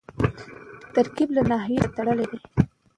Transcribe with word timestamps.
ترکیب 0.93 1.29
له 1.35 1.41
نحوي 1.49 1.77
سره 1.81 1.91
تړلی 1.95 2.25
دئ. 2.31 2.39